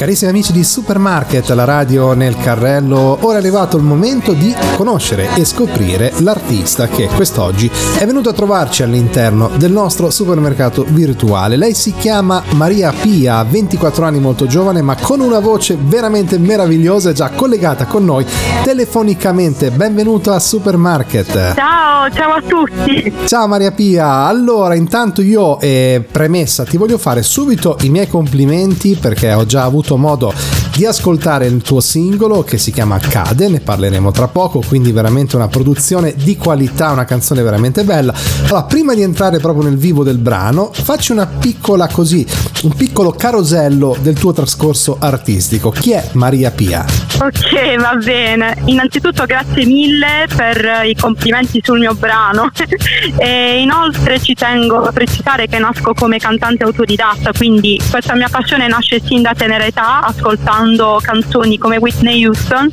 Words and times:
Carissimi 0.00 0.30
amici 0.30 0.52
di 0.52 0.64
Supermarket, 0.64 1.50
la 1.50 1.64
radio 1.64 2.14
nel 2.14 2.34
carrello, 2.38 3.18
ora 3.20 3.34
è 3.34 3.40
arrivato 3.40 3.76
il 3.76 3.82
momento 3.82 4.32
di 4.32 4.50
conoscere 4.74 5.28
e 5.34 5.44
scoprire 5.44 6.10
l'artista 6.20 6.88
che 6.88 7.06
quest'oggi 7.14 7.70
è 7.98 8.06
venuto 8.06 8.30
a 8.30 8.32
trovarci 8.32 8.82
all'interno 8.82 9.50
del 9.58 9.70
nostro 9.70 10.08
supermercato 10.08 10.86
virtuale. 10.88 11.58
Lei 11.58 11.74
si 11.74 11.92
chiama 11.92 12.42
Maria 12.52 12.94
Pia, 12.98 13.44
24 13.44 14.06
anni 14.06 14.20
molto 14.20 14.46
giovane 14.46 14.80
ma 14.80 14.96
con 14.96 15.20
una 15.20 15.38
voce 15.38 15.76
veramente 15.78 16.38
meravigliosa, 16.38 17.10
è 17.10 17.12
già 17.12 17.28
collegata 17.28 17.84
con 17.84 18.02
noi 18.02 18.24
telefonicamente. 18.64 19.70
Benvenuta 19.70 20.34
a 20.34 20.38
Supermarket. 20.38 21.52
Ciao, 21.54 22.08
ciao 22.10 22.32
a 22.32 22.40
tutti. 22.40 23.12
Ciao 23.26 23.46
Maria 23.46 23.70
Pia, 23.72 24.24
allora 24.24 24.74
intanto 24.74 25.20
io 25.20 25.60
eh, 25.60 26.02
premessa 26.10 26.64
ti 26.64 26.78
voglio 26.78 26.96
fare 26.96 27.22
subito 27.22 27.76
i 27.82 27.90
miei 27.90 28.08
complimenti 28.08 28.96
perché 28.98 29.34
ho 29.34 29.44
già 29.44 29.64
avuto 29.64 29.88
modo 29.98 30.32
di 30.76 30.86
ascoltare 30.86 31.46
il 31.46 31.62
tuo 31.62 31.80
singolo 31.80 32.42
che 32.42 32.56
si 32.56 32.70
chiama 32.70 32.98
Cade, 32.98 33.48
ne 33.48 33.60
parleremo 33.60 34.10
tra 34.12 34.28
poco, 34.28 34.62
quindi 34.66 34.92
veramente 34.92 35.36
una 35.36 35.48
produzione 35.48 36.14
di 36.16 36.36
qualità, 36.36 36.90
una 36.90 37.04
canzone 37.04 37.42
veramente 37.42 37.84
bella. 37.84 38.14
Allora, 38.44 38.62
prima 38.64 38.94
di 38.94 39.02
entrare 39.02 39.38
proprio 39.38 39.64
nel 39.64 39.76
vivo 39.76 40.04
del 40.04 40.18
brano, 40.18 40.70
facci 40.72 41.12
una 41.12 41.26
piccola 41.26 41.88
così, 41.88 42.26
un 42.62 42.74
piccolo 42.74 43.10
carosello 43.10 43.96
del 44.00 44.18
tuo 44.18 44.32
trascorso 44.32 44.96
artistico. 44.98 45.70
Chi 45.70 45.92
è 45.92 46.08
Maria 46.12 46.50
Pia? 46.50 46.84
Ok, 47.20 47.76
va 47.78 47.96
bene. 48.02 48.56
Innanzitutto 48.66 49.26
grazie 49.26 49.66
mille 49.66 50.26
per 50.34 50.82
i 50.84 50.94
complimenti 50.94 51.60
sul 51.62 51.80
mio 51.80 51.94
brano. 51.94 52.50
e 53.18 53.60
inoltre 53.60 54.20
ci 54.20 54.34
tengo 54.34 54.82
a 54.84 54.92
precisare 54.92 55.46
che 55.46 55.58
nasco 55.58 55.94
come 55.94 56.18
cantante 56.18 56.64
autodidatta, 56.64 57.32
quindi 57.36 57.80
questa 57.90 58.14
mia 58.14 58.28
passione 58.30 58.68
nasce 58.68 59.00
sin 59.04 59.22
da 59.22 59.34
tenera 59.34 59.64
età, 59.66 60.02
ascoltando 60.02 60.59
canzoni 61.00 61.58
come 61.58 61.78
Whitney 61.78 62.24
Houston 62.24 62.70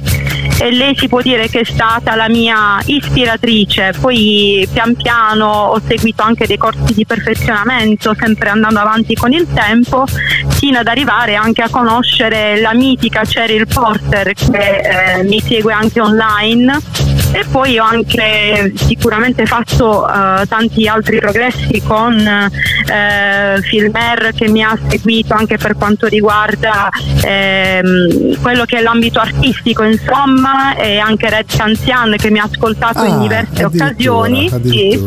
e 0.60 0.72
lei 0.72 0.96
si 0.96 1.08
può 1.08 1.22
dire 1.22 1.48
che 1.50 1.60
è 1.60 1.64
stata 1.64 2.16
la 2.16 2.28
mia 2.28 2.80
ispiratrice. 2.86 3.94
Poi 4.00 4.68
pian 4.72 4.96
piano 4.96 5.46
ho 5.46 5.82
seguito 5.86 6.24
anche 6.24 6.48
dei 6.48 6.58
corsi 6.58 6.94
di 6.94 7.06
perfezionamento, 7.06 8.16
sempre 8.18 8.50
andando 8.50 8.80
avanti 8.80 9.14
con 9.14 9.32
il 9.32 9.48
tempo, 9.54 10.06
fino 10.50 10.80
ad 10.80 10.88
arrivare 10.88 11.36
anche 11.36 11.62
a 11.62 11.70
conoscere 11.70 12.60
la 12.60 12.74
mitica 12.74 13.22
Cheryl 13.24 13.68
Porter 13.68 14.34
che 14.34 15.18
eh, 15.20 15.24
mi 15.24 15.40
segue 15.40 15.74
anche 15.74 16.02
online 16.02 16.97
e 17.38 17.46
poi 17.52 17.78
ho 17.78 17.84
anche 17.84 18.74
sicuramente 18.76 19.46
fatto 19.46 20.08
uh, 20.10 20.44
tanti 20.48 20.88
altri 20.88 21.20
progressi 21.20 21.80
con 21.86 22.16
uh, 22.16 23.62
Filmer 23.62 24.32
che 24.36 24.50
mi 24.50 24.64
ha 24.64 24.76
seguito 24.88 25.36
anche 25.36 25.58
per 25.58 25.76
quanto 25.76 26.08
riguarda 26.08 26.90
uh, 26.92 28.36
quello 28.42 28.66
che 28.66 28.78
è 28.78 28.82
l'ambito 28.82 29.20
artistico 29.20 29.84
insomma 29.84 30.76
e 30.78 30.98
anche 30.98 31.30
Red 31.30 31.46
Canzian 31.56 32.16
che 32.18 32.32
mi 32.32 32.40
ha 32.40 32.50
ascoltato 32.52 33.02
ah, 33.02 33.08
in 33.08 33.20
diverse 33.20 33.66
occasioni 33.66 34.50
sì. 34.50 35.00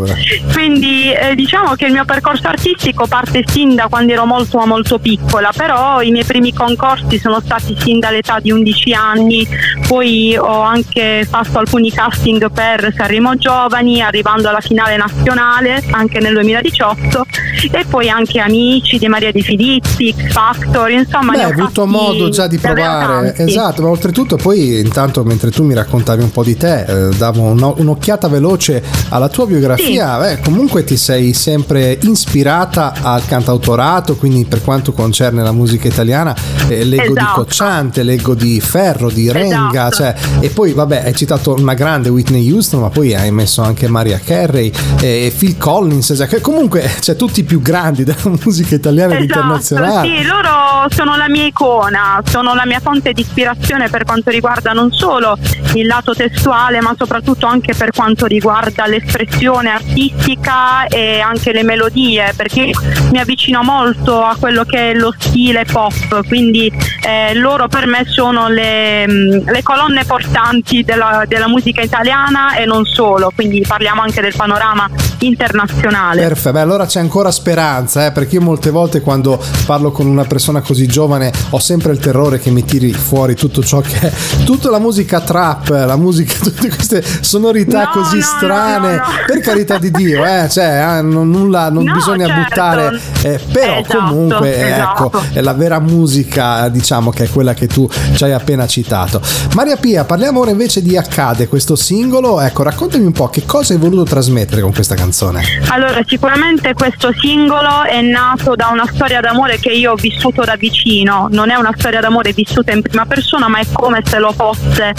quindi 0.53 1.12
eh, 1.12 1.34
diciamo 1.34 1.75
che 1.75 1.86
il 1.86 1.92
mio 1.92 2.05
percorso 2.05 2.47
artistico 2.47 3.08
parte 3.08 3.42
sin 3.45 3.75
da 3.75 3.89
quando 3.89 4.12
ero 4.12 4.25
molto 4.25 4.64
molto 4.67 5.01
piccola 5.01 5.51
però 5.53 6.01
i 6.01 6.12
miei 6.12 6.25
primi 6.25 6.53
concorsi 6.53 7.19
sono 7.19 7.41
stati 7.41 7.75
sin 7.77 7.98
dall'età 7.98 8.39
di 8.39 8.53
11 8.53 8.92
anni 8.92 9.48
poi 9.89 10.36
ho 10.36 10.61
anche 10.61 11.27
fatto 11.28 11.58
alcuni 11.58 11.91
casi 11.91 12.19
casting 12.21 12.51
per 12.51 12.93
Sanremo 12.95 13.35
Giovani, 13.37 14.03
arrivando 14.03 14.49
alla 14.49 14.61
finale 14.61 14.97
nazionale 14.97 15.83
anche 15.91 16.21
nel 16.21 16.35
2018 16.35 17.27
e 17.73 17.85
poi 17.89 18.11
anche 18.11 18.41
Amici 18.41 18.99
di 18.99 19.09
Maria 19.09 19.33
Di 19.33 19.43
Filippi, 19.43 20.15
X 20.15 20.33
Factor, 20.33 20.91
insomma. 20.91 21.33
Beh, 21.33 21.43
hai 21.43 21.51
avuto 21.51 21.87
modo 21.87 22.29
già 22.29 22.47
di 22.47 22.59
provare, 22.59 23.35
esatto, 23.37 23.83
ma 23.83 23.89
oltretutto 23.89 24.37
poi 24.37 24.81
intanto 24.81 25.25
mentre 25.25 25.51
tu 25.51 25.65
mi 25.65 25.75
raccontavi 25.75 26.23
un 26.23 26.30
po' 26.30 26.45
di 26.45 26.57
te, 26.57 26.85
eh, 26.85 27.14
davo 27.17 27.42
un, 27.42 27.75
un'occhiata 27.77 28.29
veloce 28.29 28.83
alla 29.09 29.29
tua 29.29 29.47
biografia, 29.47 30.14
sì. 30.14 30.20
beh, 30.20 30.41
comunque 30.42 30.85
ti 30.85 30.97
sei 30.97 31.33
sempre 31.33 31.98
ispirata 32.03 32.92
al 33.01 33.25
cantautorato, 33.25 34.17
quindi 34.17 34.45
per 34.45 34.63
quanto 34.63 34.92
concerne 34.92 35.42
la 35.42 35.53
musica 35.53 35.89
italiana, 35.89 36.35
eh, 36.69 36.85
leggo 36.85 37.13
esatto. 37.13 37.19
di 37.19 37.33
Cocciante, 37.35 38.03
leggo 38.03 38.35
di 38.35 38.61
Ferro, 38.61 39.09
di 39.09 39.33
Renga, 39.33 39.89
esatto. 39.89 39.95
cioè, 39.95 40.14
e 40.41 40.51
poi 40.51 40.73
vabbè 40.73 41.05
hai 41.07 41.14
citato 41.14 41.55
una 41.55 41.75
grande 41.75 41.99
grande 42.00 42.08
Whitney 42.08 42.50
Houston, 42.50 42.80
ma 42.80 42.88
poi 42.88 43.14
hai 43.14 43.30
messo 43.30 43.62
anche 43.62 43.86
Maria 43.86 44.18
Carey 44.18 44.72
e 45.00 45.33
Phil 45.36 45.58
Collins, 45.58 46.14
cioè, 46.16 46.27
che 46.27 46.40
comunque 46.40 46.90
c'è 46.98 47.14
tutti 47.14 47.40
i 47.40 47.44
più 47.44 47.61
grandi 47.61 48.05
della 48.05 48.18
musica 48.42 48.74
italiana 48.74 49.18
esatto, 49.18 49.22
ed 49.22 49.28
internazionale. 49.28 50.08
Sì, 50.08 50.24
loro 50.24 50.88
sono 50.88 51.16
la 51.16 51.28
mia 51.28 51.44
icona, 51.44 52.22
sono 52.24 52.55
la 52.55 52.64
mia 52.64 52.80
fonte 52.80 53.12
di 53.12 53.20
ispirazione 53.20 53.88
per 53.88 54.05
quanto 54.05 54.30
riguarda 54.30 54.72
non 54.72 54.90
solo 54.92 55.36
il 55.74 55.86
lato 55.86 56.14
testuale, 56.14 56.80
ma 56.80 56.94
soprattutto 56.96 57.46
anche 57.46 57.74
per 57.74 57.90
quanto 57.90 58.27
riguarda 58.27 58.86
l'espressione 58.86 59.70
artistica 59.70 60.86
e 60.86 61.20
anche 61.20 61.52
le 61.52 61.62
melodie, 61.62 62.32
perché 62.34 62.70
mi 63.12 63.18
avvicino 63.18 63.62
molto 63.62 64.22
a 64.22 64.36
quello 64.38 64.64
che 64.64 64.90
è 64.90 64.94
lo 64.94 65.14
stile 65.17 65.64
pop, 65.64 66.27
quindi 66.27 66.72
eh, 67.06 67.34
loro 67.34 67.68
per 67.68 67.86
me 67.86 68.05
sono 68.06 68.48
le, 68.48 69.06
le 69.06 69.62
colonne 69.62 70.05
portanti 70.05 70.82
della, 70.82 71.24
della 71.27 71.48
musica 71.48 71.82
italiana 71.90 72.55
e 72.55 72.64
non 72.64 72.86
solo, 72.86 73.33
quindi 73.34 73.64
parliamo 73.67 74.01
anche 74.01 74.20
del 74.20 74.33
panorama 74.36 74.89
internazionale. 75.18 76.23
Perfetto, 76.23 76.52
beh, 76.52 76.61
allora 76.61 76.86
c'è 76.86 77.01
ancora 77.01 77.33
speranza, 77.33 78.06
eh, 78.06 78.12
perché 78.12 78.36
io 78.36 78.42
molte 78.42 78.70
volte 78.70 79.01
quando 79.01 79.42
parlo 79.67 79.90
con 79.90 80.06
una 80.06 80.24
persona 80.24 80.61
così 80.61 80.86
giovane 80.86 81.33
ho 81.50 81.58
sempre 81.58 81.92
il 81.92 81.98
terrore 81.98 82.39
che 82.39 82.50
mi 82.50 82.64
tiri 82.64 82.92
fuori 82.92 83.34
tutto 83.34 83.62
ciò 83.62 83.80
che 83.80 83.98
è 83.98 84.12
tutta 84.45 84.70
la 84.70 84.79
musica 84.79 85.20
trap, 85.20 85.68
la 85.68 85.96
musica, 85.96 86.34
tutte 86.40 86.68
queste 86.68 87.05
sonorità 87.20 87.84
no, 87.84 87.90
così 87.90 88.17
no, 88.18 88.23
strane, 88.23 88.96
no, 88.96 89.02
per 89.27 89.40
carità 89.40 89.79
di 89.79 89.90
Dio, 89.90 90.24
eh, 90.24 90.48
cioè, 90.48 90.98
eh, 90.98 91.02
non, 91.02 91.29
nulla, 91.29 91.70
non 91.70 91.90
bisogna 91.92 92.27
certo. 92.27 92.42
buttare, 92.42 93.00
eh, 93.23 93.40
però 93.50 93.79
esatto, 93.79 93.98
comunque 93.98 94.56
ecco, 94.56 94.74
esatto. 94.74 95.06
ecco, 95.06 95.23
è 95.33 95.40
la 95.40 95.55
vera 95.55 95.80
musica, 95.80 96.68
diciamo 96.68 97.11
che 97.11 97.24
è 97.24 97.29
quella 97.29 97.52
che 97.52 97.67
tu 97.67 97.89
ci 98.14 98.23
hai 98.23 98.33
appena 98.33 98.67
citato. 98.68 99.20
Maria 99.55 99.77
Pia, 99.77 100.05
parliamo 100.05 100.39
ora 100.40 100.50
invece 100.50 100.83
di 100.83 100.96
Accade, 100.96 101.48
questo 101.48 101.79
singolo, 101.80 102.41
ecco, 102.41 102.63
raccontami 102.63 103.05
un 103.05 103.13
po' 103.13 103.29
che 103.29 103.45
cosa 103.46 103.73
hai 103.73 103.79
voluto 103.79 104.05
trasmettere 104.05 104.61
con 104.61 104.73
questa 104.73 104.95
canzone. 104.95 105.42
Allora, 105.68 106.02
sicuramente 106.07 106.74
questo 106.74 107.11
singolo 107.18 107.85
è 107.85 108.01
nato 108.02 108.55
da 108.55 108.68
una 108.68 108.86
storia 108.92 109.20
d'amore 109.20 109.58
che 109.58 109.70
io 109.70 109.92
ho 109.92 109.95
vissuto 109.95 110.45
da 110.45 110.57
vicino, 110.57 111.29
non 111.30 111.51
è 111.51 111.57
una 111.57 111.73
storia 111.77 112.01
d'amore 112.01 112.33
vissuta 112.33 112.73
in 112.73 112.83
prima 112.83 113.07
persona, 113.07 113.48
ma 113.48 113.58
è 113.58 113.67
come 113.73 114.02
se 114.05 114.18
lo 114.18 114.33
fosse 114.33 114.92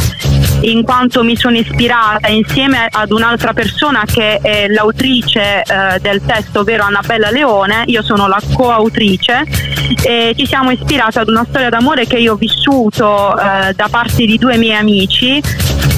in 0.61 0.83
quanto 0.83 1.23
mi 1.23 1.35
sono 1.35 1.57
ispirata 1.57 2.27
insieme 2.27 2.87
ad 2.89 3.11
un'altra 3.11 3.53
persona 3.53 4.03
che 4.05 4.37
è 4.37 4.67
l'autrice 4.67 5.61
eh, 5.61 5.99
del 5.99 6.21
testo, 6.25 6.59
ovvero 6.59 6.83
Annabella 6.83 7.29
Leone, 7.29 7.83
io 7.85 8.01
sono 8.03 8.27
la 8.27 8.39
coautrice 8.53 9.43
e 10.03 10.33
ci 10.35 10.45
siamo 10.45 10.71
ispirati 10.71 11.19
ad 11.19 11.29
una 11.29 11.45
storia 11.47 11.69
d'amore 11.69 12.05
che 12.05 12.17
io 12.17 12.33
ho 12.33 12.35
vissuto 12.35 13.37
eh, 13.37 13.73
da 13.73 13.87
parte 13.89 14.25
di 14.25 14.37
due 14.37 14.57
miei 14.57 14.77
amici 14.77 15.41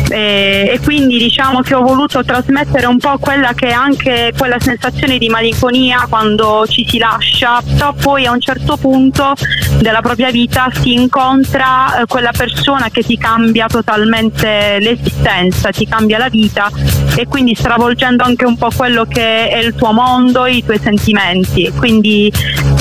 e, 0.10 0.70
e, 0.74 0.80
quindi 0.80 1.18
diciamo 1.18 1.62
che 1.62 1.76
ho 1.76 1.82
voluto 1.82 2.24
trasmettere 2.24 2.86
un 2.86 2.98
po' 2.98 3.18
quella 3.20 3.54
che 3.54 3.68
è 3.68 3.72
anche 3.72 4.34
quella 4.38 4.60
sensazione 4.60 5.18
di 5.18 5.30
malinconia 5.30 6.06
quando 6.10 6.66
ci 6.68 6.88
si 6.88 6.98
lascia, 6.98 7.62
però 7.62 7.94
poi 7.94 8.26
a 8.26 8.32
un 8.32 8.40
certo 8.40 8.78
punto 8.78 9.34
della 9.80 10.02
propria 10.02 10.32
vita 10.32 10.70
si 10.72 10.94
incontra 10.94 12.02
eh, 12.02 12.06
quella 12.06 12.32
persona 12.36 12.90
che 12.90 13.04
ti 13.04 13.18
cambia 13.18 13.68
totalmente 13.68 14.78
l'esistenza, 14.80 15.70
ti 15.70 15.88
cambia 15.88 16.18
la 16.18 16.30
vita 16.30 16.70
e 17.16 17.28
quindi 17.28 17.56
stravolgendo 17.56 18.24
anche 18.24 18.46
un 18.46 18.58
po' 18.58 18.70
quello 18.76 19.06
che 19.06 19.50
è 19.50 19.58
il 19.58 19.76
tuo 19.76 19.92
mondo, 19.92 20.46
i 20.46 20.64
tuoi 20.64 20.80
sentimenti. 20.80 21.72
Quindi 21.76 22.32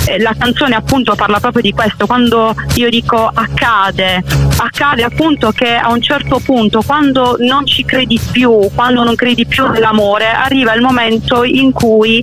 eh, 0.07 0.19
la 0.21 0.35
canzone 0.37 0.75
appunto 0.75 1.15
parla 1.15 1.39
proprio 1.41 1.63
di 1.63 1.73
questo, 1.73 2.07
quando 2.07 2.55
io 2.75 2.89
dico 2.89 3.31
accade, 3.33 4.23
accade 4.57 5.03
appunto 5.03 5.51
che 5.51 5.75
a 5.75 5.91
un 5.91 6.01
certo 6.01 6.41
punto 6.45 6.83
quando 6.83 7.37
non 7.41 7.67
ci 7.67 7.85
credi 7.85 8.21
più, 8.31 8.71
quando 8.75 9.05
non 9.05 9.15
credi 9.15 9.47
più 9.47 9.67
nell'amore, 9.69 10.27
arriva 10.31 10.75
il 10.75 10.83
momento 10.83 11.45
in 11.45 11.73
cui 11.73 12.23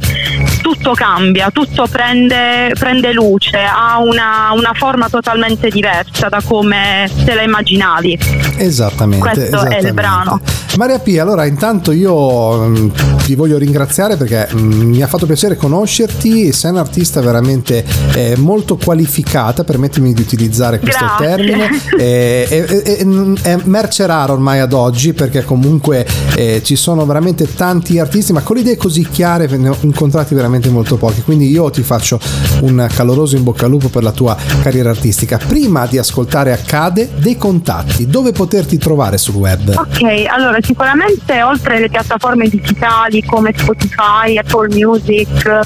tutto 0.61 0.93
cambia, 0.93 1.49
tutto 1.51 1.87
prende, 1.87 2.73
prende 2.77 3.13
luce, 3.13 3.57
ha 3.57 3.99
una, 3.99 4.51
una, 4.53 4.71
forma 4.73 5.09
totalmente 5.09 5.69
diversa 5.69 6.29
da 6.29 6.41
come 6.43 7.09
te 7.25 7.33
la 7.33 7.41
immaginavi. 7.41 8.19
Esattamente. 8.57 9.29
Questo 9.29 9.43
esattamente. 9.43 9.77
è 9.77 9.87
il 9.87 9.93
brano. 9.93 10.41
Maria 10.77 10.99
P, 10.99 11.17
allora 11.19 11.45
intanto 11.45 11.91
io 11.91 12.67
mh, 12.67 12.91
ti 13.23 13.35
voglio 13.35 13.57
ringraziare 13.57 14.15
perché 14.17 14.47
mh, 14.53 14.59
mi 14.59 15.01
ha 15.01 15.07
fatto 15.07 15.25
piacere 15.25 15.55
conoscerti, 15.55 16.51
sei 16.53 16.71
un'artista 16.71 17.21
veramente 17.21 17.83
eh, 18.13 18.35
molto 18.37 18.77
qualificata, 18.77 19.63
permettimi 19.63 20.13
di 20.13 20.21
utilizzare 20.21 20.79
questo 20.79 21.05
Grazie. 21.05 21.25
termine, 21.25 21.69
eh, 21.97 22.47
è, 22.47 23.01
è, 23.41 23.57
merce 23.63 24.05
rara 24.05 24.31
ormai 24.31 24.59
ad 24.59 24.73
oggi 24.73 25.13
perché 25.13 25.43
comunque 25.43 26.05
eh, 26.35 26.61
ci 26.63 26.75
sono 26.75 27.05
veramente 27.05 27.53
tanti 27.53 27.99
artisti, 27.99 28.31
ma 28.31 28.41
con 28.41 28.55
le 28.55 28.61
idee 28.61 28.77
così 28.77 29.07
chiare 29.09 29.47
ne 29.47 29.69
ho 29.69 29.77
incontrati 29.81 30.33
veramente 30.33 30.48
veramente 30.49 30.69
molto 30.69 30.97
pochi. 30.97 31.21
Quindi 31.21 31.49
io 31.49 31.69
ti 31.69 31.83
faccio 31.83 32.19
un 32.61 32.87
caloroso 32.93 33.35
in 33.35 33.43
bocca 33.43 33.65
al 33.65 33.71
lupo 33.71 33.89
per 33.89 34.03
la 34.03 34.11
tua 34.11 34.35
carriera 34.61 34.89
artistica. 34.89 35.37
Prima 35.37 35.85
di 35.85 35.97
ascoltare 35.97 36.51
Accade, 36.51 37.09
dei 37.17 37.37
contatti, 37.37 38.07
dove 38.07 38.31
poterti 38.31 38.77
trovare 38.77 39.17
sul 39.17 39.35
web? 39.35 39.75
Ok, 39.77 40.25
allora 40.27 40.57
sicuramente 40.61 41.41
oltre 41.41 41.77
alle 41.77 41.89
piattaforme 41.89 42.47
digitali 42.49 43.23
come 43.23 43.53
Spotify, 43.55 44.37
Apple 44.37 44.69
Music 44.69 45.61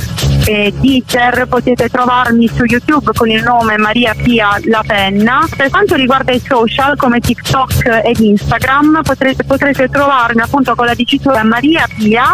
e 0.46 0.74
Deezer 0.78 1.48
potete 1.48 1.88
trovarmi 1.90 2.50
su 2.54 2.66
YouTube 2.66 3.12
con 3.14 3.30
il 3.30 3.42
nome 3.42 3.78
Maria 3.78 4.14
Pia 4.14 4.60
La 4.66 4.84
Penna. 4.86 5.48
Per 5.56 5.70
quanto 5.70 5.96
riguarda 5.96 6.34
i 6.34 6.42
social 6.46 6.98
come 6.98 7.20
TikTok 7.20 8.02
ed 8.04 8.20
Instagram 8.20 9.02
potrete, 9.04 9.44
potrete 9.46 9.88
trovarmi 9.88 10.42
appunto 10.42 10.76
con 10.76 10.86
la 10.86 10.94
dicitura 10.94 11.44
Maria 11.44 11.88
Pia 11.96 12.34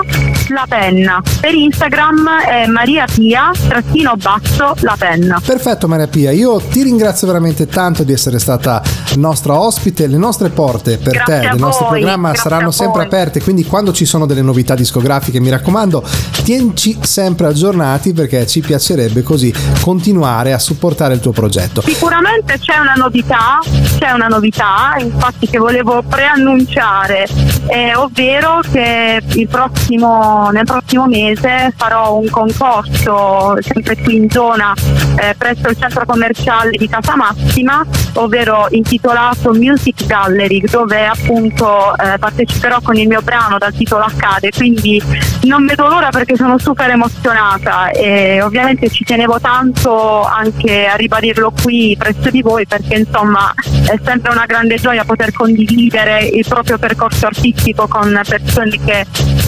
La 0.49 0.65
Penna. 0.67 1.21
Per 1.39 1.53
Instagram 1.53 2.41
è 2.47 2.65
Maria 2.67 3.05
Pia 3.05 3.51
trattino 3.67 4.15
basso 4.15 4.73
La 4.79 4.95
Penna. 4.97 5.41
Perfetto 5.43 5.87
Maria 5.87 6.07
Pia, 6.07 6.31
io 6.31 6.59
ti 6.59 6.81
ringrazio 6.83 7.27
veramente 7.27 7.67
tanto 7.67 8.03
di 8.03 8.13
essere 8.13 8.39
stata 8.39 8.81
nostra 9.15 9.59
ospite, 9.59 10.07
le 10.07 10.17
nostre 10.17 10.49
porte 10.49 10.97
per 10.97 11.13
Grazie 11.13 11.39
te, 11.39 11.49
del 11.49 11.59
nostro 11.59 11.89
voi, 11.89 11.99
programma 11.99 12.33
saranno 12.35 12.71
sempre 12.71 13.03
aperte, 13.03 13.41
quindi 13.41 13.65
quando 13.65 13.93
ci 13.93 14.05
sono 14.05 14.25
delle 14.25 14.41
novità 14.41 14.75
discografiche 14.75 15.39
mi 15.39 15.49
raccomando 15.49 16.03
tienci 16.43 16.97
sempre 17.01 17.47
aggiornati 17.47 18.13
perché 18.13 18.47
ci 18.47 18.61
piacerebbe 18.61 19.21
così 19.23 19.53
continuare 19.81 20.53
a 20.53 20.59
supportare 20.59 21.13
il 21.13 21.19
tuo 21.19 21.31
progetto. 21.31 21.81
Sicuramente 21.81 22.57
c'è 22.59 22.77
una 22.79 22.93
novità, 22.95 23.59
c'è 23.99 24.11
una 24.11 24.27
novità, 24.27 24.95
infatti 24.99 25.47
che 25.47 25.57
volevo 25.57 26.03
preannunciare, 26.07 27.27
eh, 27.69 27.95
ovvero 27.95 28.61
che 28.71 29.21
prossimo, 29.47 30.49
nel 30.51 30.65
prossimo 30.65 31.07
mese 31.07 31.71
farò 31.75 32.15
un 32.15 32.29
concorso 32.29 33.55
sempre 33.61 33.95
qui 33.97 34.15
in 34.15 34.29
zona 34.29 34.73
eh, 35.17 35.35
presso 35.37 35.69
il 35.69 35.77
centro 35.77 36.05
commerciale 36.05 36.71
di 36.71 36.87
Casa 36.87 37.15
Massima, 37.15 37.85
ovvero 38.13 38.67
intitolato 38.71 39.53
Music 39.53 40.05
Gallery, 40.05 40.61
dove 40.61 41.05
appunto 41.05 41.95
eh, 41.97 42.17
parteciperò 42.17 42.79
con 42.81 42.95
il 42.95 43.07
mio 43.07 43.21
brano 43.21 43.57
dal 43.57 43.73
titolo 43.73 44.03
Accade, 44.03 44.49
quindi 44.49 45.01
non 45.43 45.65
vedo 45.65 45.87
l'ora 45.87 46.09
perché 46.09 46.35
sono 46.35 46.57
super 46.57 46.89
emozionata 46.89 47.91
e 47.91 48.41
ovviamente 48.41 48.89
ci 48.89 49.05
tenevo 49.05 49.39
tanto 49.39 50.23
anche 50.23 50.85
a 50.85 50.95
ribadirlo 50.95 51.53
qui 51.61 51.95
presso 51.97 52.29
di 52.29 52.41
voi 52.41 52.65
perché 52.65 52.95
insomma 52.95 53.53
è 53.85 53.97
sempre 54.03 54.31
una 54.31 54.45
grande 54.45 54.75
gioia 54.75 55.05
poter 55.05 55.31
condividere 55.31 56.25
il 56.25 56.45
proprio 56.47 56.77
percorso 56.77 57.27
artistico 57.27 57.87
con 57.87 58.19
persone 58.27 58.77
che 58.83 59.05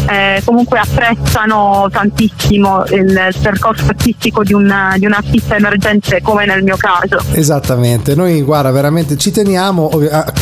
eh, 0.10 0.42
comunque 0.46 0.80
apprezzano 0.80 1.88
tantissimo 1.92 2.86
il 2.86 3.36
percorso 3.42 3.86
artistico 3.88 4.44
di 4.44 4.54
un, 4.54 4.74
di 4.98 5.06
un 5.06 5.14
artista 5.14 5.56
emergente 5.56 6.22
come 6.22 6.46
nel 6.46 6.64
mio 6.64 6.78
caso. 6.78 7.20
Esattamente, 7.34 8.16
noi 8.16 8.42
guarda 8.42 8.72
veramente 8.72 9.18
ci 9.18 9.32
teniamo, 9.32 9.92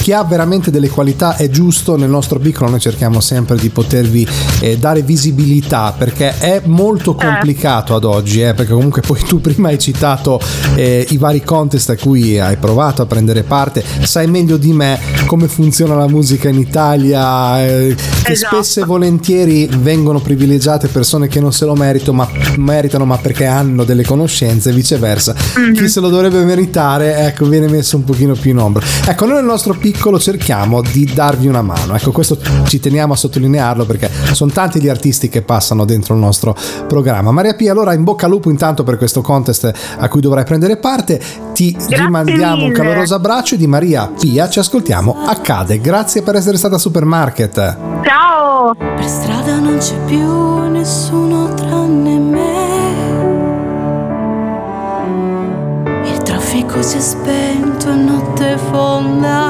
chi 0.01 0.13
ha 0.13 0.23
veramente 0.23 0.71
delle 0.71 0.89
qualità 0.89 1.35
è 1.35 1.49
giusto, 1.49 1.97
nel 1.97 2.09
nostro 2.09 2.39
piccolo 2.39 2.69
noi 2.69 2.79
cerchiamo 2.79 3.19
sempre 3.19 3.57
di 3.57 3.69
potervi 3.69 4.27
eh, 4.61 4.77
dare 4.77 5.01
visibilità 5.01 5.38
perché 5.97 6.37
è 6.37 6.61
molto 6.65 7.15
complicato 7.15 7.95
ad 7.95 8.03
oggi, 8.03 8.41
eh, 8.41 8.53
perché 8.53 8.73
comunque 8.73 9.01
poi 9.01 9.21
tu 9.23 9.39
prima 9.41 9.69
hai 9.69 9.79
citato 9.79 10.39
eh, 10.75 11.05
i 11.09 11.17
vari 11.17 11.43
contest 11.43 11.89
a 11.89 11.95
cui 11.95 12.39
hai 12.39 12.57
provato 12.57 13.01
a 13.01 13.05
prendere 13.05 13.43
parte, 13.43 13.83
sai 14.01 14.27
meglio 14.27 14.57
di 14.57 14.73
me 14.73 14.99
come 15.25 15.47
funziona 15.47 15.95
la 15.95 16.07
musica 16.07 16.49
in 16.49 16.57
Italia, 16.59 17.65
eh, 17.65 17.95
che 18.23 18.31
Esatto. 18.31 18.55
spesso 18.55 18.81
e 18.81 18.85
volentieri 18.85 19.69
vengono 19.79 20.19
privilegiate 20.19 20.87
persone 20.87 21.27
che 21.27 21.39
non 21.39 21.53
se 21.53 21.65
lo 21.65 21.75
merito, 21.75 22.13
ma, 22.13 22.27
meritano 22.57 23.05
ma 23.05 23.17
perché 23.17 23.45
hanno 23.45 23.83
delle 23.83 24.03
conoscenze 24.03 24.69
e 24.69 24.73
viceversa. 24.73 25.33
Chi 25.73 25.87
se 25.87 25.99
lo 25.99 26.09
dovrebbe 26.09 26.43
meritare, 26.43 27.17
ecco, 27.27 27.45
viene 27.45 27.67
messo 27.67 27.97
un 27.97 28.03
pochino 28.03 28.33
più 28.33 28.51
in 28.51 28.57
ombra. 28.57 28.85
Ecco, 29.05 29.25
noi 29.25 29.35
nel 29.35 29.45
nostro 29.45 29.73
piccolo 29.73 30.19
cerchiamo 30.19 30.81
di 30.81 31.09
darvi 31.13 31.47
una 31.47 31.61
mano. 31.61 31.95
Ecco, 31.95 32.11
questo 32.11 32.37
ci 32.67 32.79
teniamo 32.79 33.13
a 33.13 33.15
sottolinearlo 33.15 33.85
perché 33.85 34.09
sono 34.33 34.51
tanti 34.51 34.81
gli 34.81 34.87
artisti 34.87 35.28
che 35.29 35.41
passano 35.41 35.85
dentro 35.85 36.13
il 36.13 36.19
nostro 36.19 36.55
programma. 36.87 37.31
Maria 37.31 37.53
Pia, 37.53 37.71
allora 37.71 37.93
in 37.93 38.03
bocca 38.03 38.25
al 38.25 38.31
lupo 38.31 38.49
intanto 38.49 38.83
per 38.83 38.97
questo 38.97 39.21
contest 39.21 39.71
a 39.97 40.07
cui 40.09 40.21
dovrai 40.21 40.43
prendere 40.43 40.77
parte. 40.77 41.21
Ti 41.53 41.77
rimandiamo 41.89 42.63
un 42.63 42.69
mille. 42.69 42.73
caloroso 42.73 43.15
abbraccio 43.15 43.55
di 43.55 43.67
Maria 43.67 44.11
Pia 44.17 44.49
ci 44.49 44.59
ascoltiamo. 44.59 45.23
Accade. 45.25 45.79
Grazie 45.79 46.21
per 46.21 46.35
essere 46.35 46.57
stata 46.57 46.75
a 46.75 46.79
Supermarket. 46.79 47.77
Ciao! 48.03 48.73
Per 48.75 49.07
strada 49.07 49.57
non 49.59 49.77
c'è 49.77 49.95
più 50.05 50.67
nessuno 50.69 51.53
tranne 51.53 52.17
me. 52.17 52.67
Il 56.05 56.17
traffico 56.23 56.81
si 56.81 56.97
è 56.97 57.01
spento, 57.01 57.89
è 57.89 57.95
notte 57.95 58.57
fonda, 58.71 59.48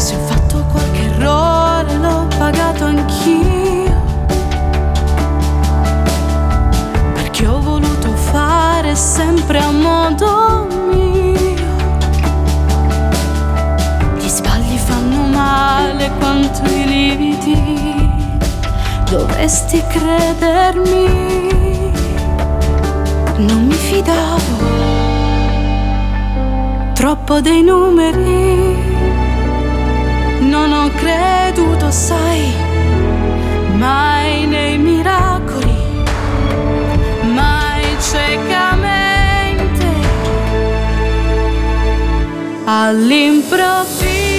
Se 0.00 0.14
ho 0.16 0.18
fatto 0.20 0.64
qualche 0.72 1.02
errore 1.10 1.94
l'ho 1.98 2.26
pagato 2.38 2.86
anch'io. 2.86 4.02
Perché 7.12 7.46
ho 7.46 7.60
voluto 7.60 8.10
fare 8.14 8.94
sempre 8.94 9.58
a 9.58 9.70
modo 9.70 10.66
mio. 10.90 11.54
Gli 14.16 14.26
sbagli 14.26 14.78
fanno 14.78 15.26
male 15.26 16.10
quanto 16.18 16.62
i 16.64 16.86
lividi. 16.86 18.10
Dovresti 19.10 19.84
credermi. 19.86 21.28
Non 23.36 23.66
mi 23.66 23.74
fidavo 23.74 24.78
troppo 26.94 27.40
dei 27.42 27.62
numeri. 27.62 28.89
Non 30.60 30.72
ho 30.72 30.90
creduto, 30.90 31.90
sai, 31.90 32.52
mai 33.78 34.44
nei 34.44 34.76
miracoli 34.76 35.74
mai 37.32 37.96
ciecamente. 37.98 39.86
All'improvviso 42.66 44.29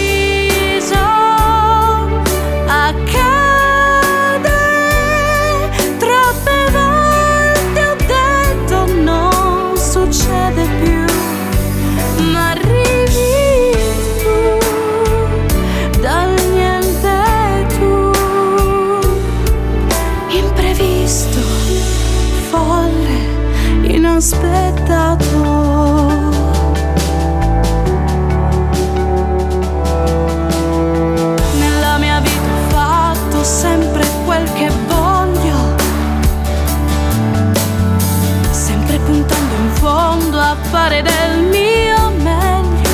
fare 40.91 41.01
del 41.01 41.43
mio 41.45 42.11
meglio. 42.21 42.89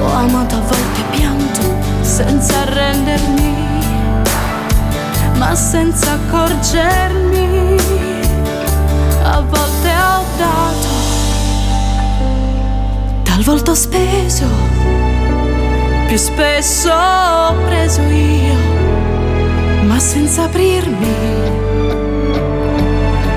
Ho 0.00 0.12
amato 0.12 0.54
a 0.54 0.60
volte 0.60 1.02
pianto 1.10 1.62
senza 2.02 2.60
arrendermi, 2.60 3.54
ma 5.36 5.54
senza 5.56 6.12
accorgermi. 6.12 7.76
A 9.24 9.40
volte 9.40 9.88
ho 9.88 10.24
dato, 10.36 10.88
talvolta 13.24 13.72
ho 13.72 13.74
speso, 13.74 14.46
più 16.06 16.16
spesso 16.16 16.92
ho 16.92 17.54
preso 17.66 18.00
io, 18.02 18.56
ma 19.86 19.98
senza 19.98 20.44
aprirmi 20.44 21.14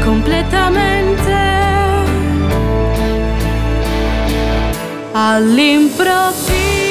completamente. 0.03 1.08
All'improvviso 5.11 6.88